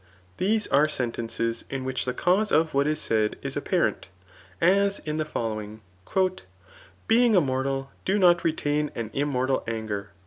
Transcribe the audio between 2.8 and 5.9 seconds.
is said is apparent; as in' the following,